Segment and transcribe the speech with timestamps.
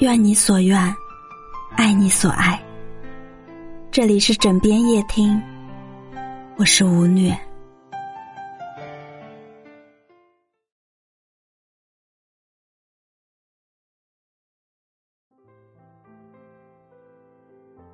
[0.00, 0.96] 愿你所愿，
[1.76, 2.58] 爱你所爱。
[3.90, 5.38] 这里是枕边夜听，
[6.56, 7.38] 我是吴虐。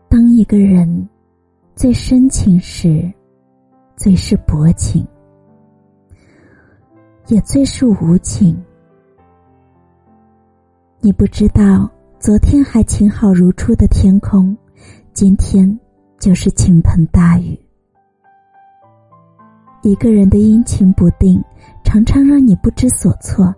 [0.08, 1.08] 当一个人
[1.74, 3.12] 最深情时，
[3.96, 5.04] 最是薄情，
[7.26, 8.56] 也最是无情。
[11.00, 14.56] 你不知道，昨天还晴好如初的天空，
[15.12, 15.78] 今天
[16.18, 17.56] 就是倾盆大雨。
[19.82, 21.44] 一个人的阴晴不定，
[21.84, 23.54] 常常让你不知所措，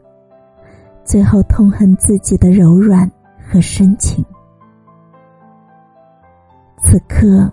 [1.05, 3.09] 最后痛恨自己的柔软
[3.39, 4.25] 和深情。
[6.85, 7.51] 此刻，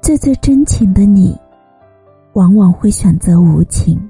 [0.00, 1.36] 最最真情的你，
[2.34, 4.00] 往往会选择无情，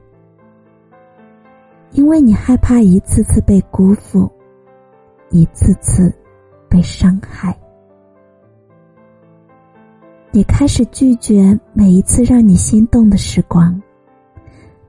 [1.92, 4.30] 因为你害怕一次次被辜负。
[5.32, 6.12] 一次次
[6.68, 7.58] 被伤害，
[10.30, 13.80] 你开始拒绝每一次让你心动的时光，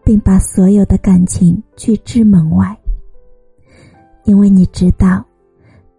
[0.03, 2.77] 并把所有的感情拒之门外。
[4.25, 5.23] 因为你知道，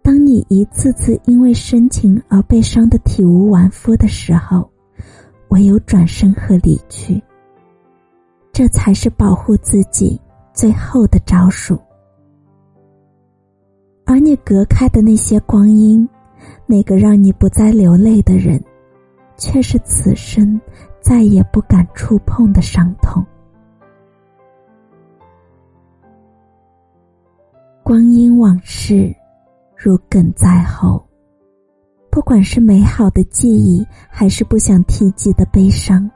[0.03, 4.69] 当你一次次因为深情而被伤的体无完肤的时候，
[5.49, 7.19] 唯有转身和离去，
[8.51, 10.21] 这才是保护自己
[10.53, 11.79] 最后的招数。
[14.05, 16.07] 而你隔开的那些光阴，
[16.67, 18.63] 那个让你不再流泪的人，
[19.35, 20.61] 却是此生
[21.01, 23.25] 再也不敢触碰的伤痛。
[27.83, 29.13] 光阴往事，
[29.75, 31.03] 如鲠在喉。
[32.11, 36.09] 不管是美好的记忆，还是不想提及的悲伤，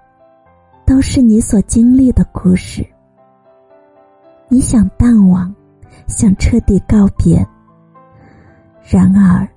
[0.85, 2.85] 都是你所经历的故事。
[4.47, 5.53] 你想淡忘，
[6.07, 7.45] 想彻底告别。
[8.91, 9.47] 然而，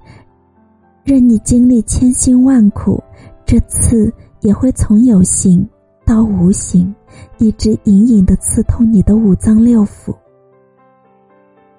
[1.04, 3.02] 任你经历千辛万苦，
[3.46, 5.66] 这刺也会从有形
[6.04, 6.94] 到无形，
[7.38, 10.14] 一直隐隐的刺痛你的五脏六腑。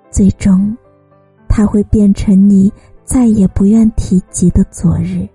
[0.10, 0.76] 最终，
[1.48, 5.30] 它会变成你再也不愿提及的昨日。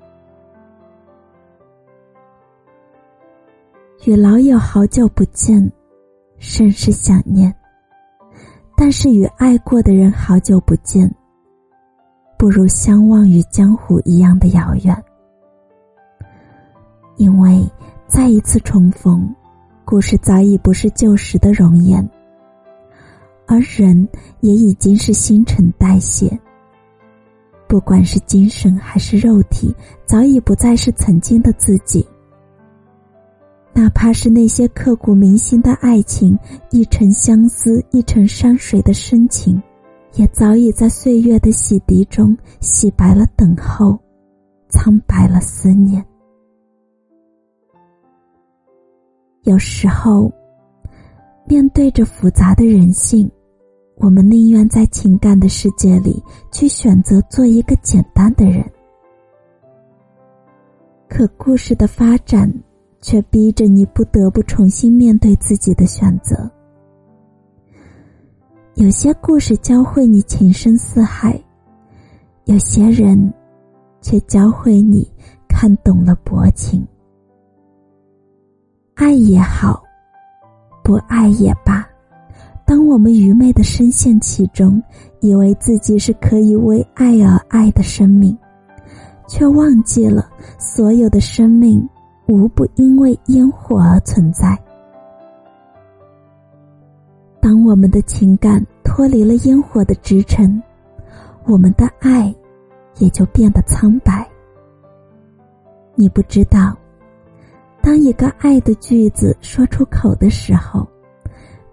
[4.06, 5.71] 与老友好久不见，
[6.39, 7.49] 甚是想念；
[8.77, 11.09] 但是与爱过的人好久不见。
[12.38, 15.04] 不如相忘于江湖一样的遥远，
[17.16, 17.69] 因为
[18.06, 19.28] 再一次重逢，
[19.84, 22.09] 故事早已不是旧时的容颜，
[23.44, 26.31] 而人也已经是新陈代谢。
[27.66, 29.75] 不管是精神还是肉体，
[30.06, 32.06] 早已不再是曾经的自己。
[33.72, 36.38] 哪怕是那些刻骨铭心的爱情，
[36.70, 39.60] 一程相思，一程山水的深情。
[40.15, 43.99] 也早已在岁月的洗涤中洗白了等候，
[44.69, 46.05] 苍白了思念。
[49.45, 50.31] 有时候，
[51.47, 53.31] 面对着复杂的人性，
[53.97, 58.65] 我们宁愿在情感的世界里去选择做一个简单的人。
[61.09, 62.53] 可故事的发展，
[63.01, 66.51] 却逼着你不得不重新面对自己的选择。
[68.78, 71.37] 有些故事教会你情深似海，
[72.44, 73.34] 有些人
[74.00, 75.05] 却教会你
[75.49, 76.87] 看懂了薄情。
[78.94, 79.83] 爱也好，
[80.84, 81.84] 不爱也罢，
[82.65, 84.81] 当我们愚昧的深陷其中，
[85.19, 88.38] 以为自己是可以为爱而爱的生命，
[89.27, 91.84] 却忘记了所有的生命
[92.28, 94.56] 无不因为烟火而存在。
[97.49, 100.63] 当我们的情感脱离了烟火的支撑，
[101.47, 102.31] 我们的爱
[102.99, 104.29] 也就变得苍白。
[105.95, 106.77] 你不知道，
[107.81, 110.87] 当一个爱的句子说出口的时候，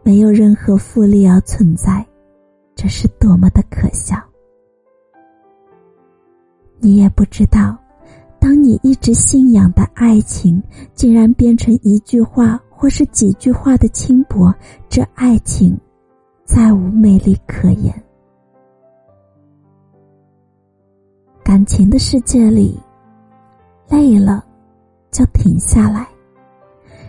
[0.01, 2.07] 没有任何复利而存在，
[2.73, 4.15] 这是多么的可笑。
[6.79, 7.77] 你也不知道，
[8.39, 10.63] 当你一直信仰的爱情，
[10.93, 12.57] 竟然变成一句话。
[12.85, 14.53] 或是几句话的轻薄，
[14.87, 15.75] 这爱情
[16.43, 17.91] 再无魅力可言。
[21.43, 22.79] 感情的世界里，
[23.89, 24.45] 累了
[25.09, 26.07] 就停下来，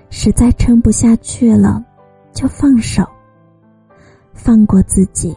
[0.09, 1.85] 实在撑不下去了
[2.33, 3.07] 就放手，
[4.33, 5.37] 放过自己，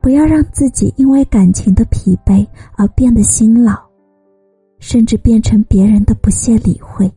[0.00, 2.46] 不要让自己因为感情的疲惫
[2.76, 3.74] 而变得心老，
[4.78, 7.12] 甚至变成别人的不屑理会。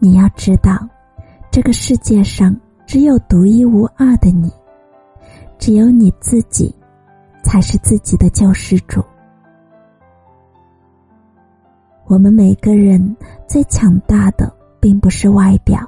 [0.00, 0.88] 你要知道，
[1.50, 2.54] 这个世界上
[2.86, 4.48] 只有独一无二的你，
[5.58, 6.72] 只有你自己，
[7.42, 9.02] 才是自己的救世主。
[12.06, 13.16] 我们每个人
[13.48, 15.80] 最强大的，并不是外表，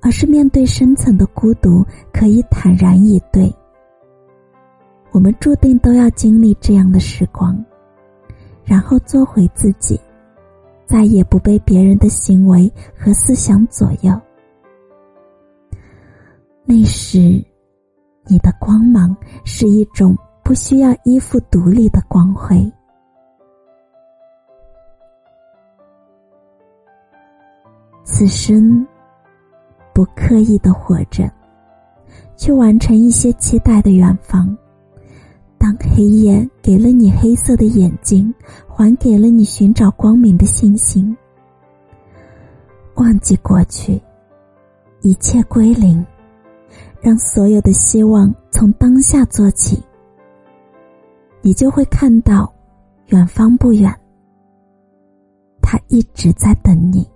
[0.00, 3.54] 而是面对深层的孤独，可以坦然以对。
[5.12, 7.62] 我们注定都要经历这样的时光，
[8.64, 10.00] 然后做回自己，
[10.90, 14.20] 再也不被别人的行为和思想左右。
[16.64, 17.40] 那时，
[18.26, 22.68] 你的光芒是一种不需要依附独立的光辉。
[28.02, 28.84] 此生，
[29.94, 31.30] 不刻意的活着，
[32.36, 34.58] 去完成一些期待的远方。
[35.60, 38.32] 当黑夜给了你黑色的眼睛，
[38.66, 41.14] 还给了你寻找光明的信心。
[42.94, 44.00] 忘记过去，
[45.02, 46.02] 一切归零，
[47.02, 49.78] 让所有的希望从当下做起。
[51.42, 52.50] 你就会看到，
[53.08, 53.94] 远方不远，
[55.60, 57.06] 他一直在等你。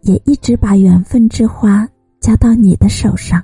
[0.00, 1.88] 也一直把缘分之花
[2.18, 3.40] 交到你的手上。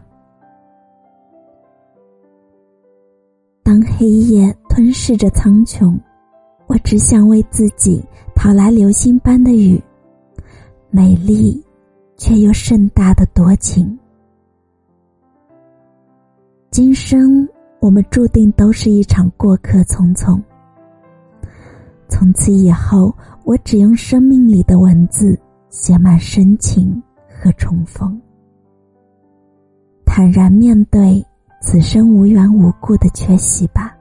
[3.64, 5.98] 当黑夜吞噬着苍穹，
[6.66, 9.82] 我只想为自己讨来流星般的雨，
[10.90, 11.60] 美丽，
[12.16, 13.98] 却又盛大的多情。
[16.70, 17.48] 今生
[17.80, 20.40] 我们注定都是一场过客匆匆。
[22.08, 23.12] 从此以后，
[23.44, 25.36] 我只用生命里的文字。
[25.70, 28.16] 写满深情和重逢，
[30.06, 31.20] 坦然面对
[31.64, 33.96] 此生无缘无故的缺席吧。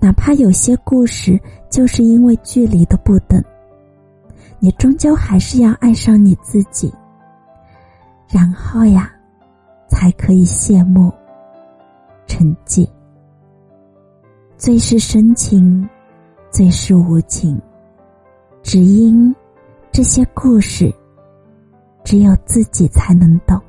[0.00, 1.38] 哪怕有些故事
[1.68, 3.44] 就是因为距离的不等，
[4.58, 6.90] 你终究还是要爱上你自己。
[8.30, 9.12] 然后呀，
[9.90, 11.12] 才可以谢幕
[12.26, 12.88] 沉寂。
[14.56, 15.86] 最是深情，
[16.50, 17.60] 最是无情，
[18.62, 19.34] 只因。
[19.92, 20.90] 这些故事，
[22.02, 23.60] 只有自己才能懂。